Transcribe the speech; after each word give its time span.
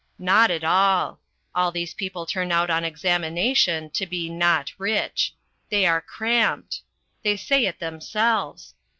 Not 0.17 0.49
at 0.49 0.63
all. 0.63 1.19
All 1.53 1.71
these 1.71 1.93
people 1.93 2.25
turn 2.25 2.51
out 2.51 2.71
on 2.71 2.83
examination 2.83 3.91
to 3.91 4.07
be 4.07 4.31
not 4.31 4.73
rich. 4.79 5.35
They 5.69 5.85
are 5.85 6.01
cramped. 6.01 6.81
They 7.21 7.37
say 7.37 7.67
it 7.67 7.77
themselves. 7.77 8.73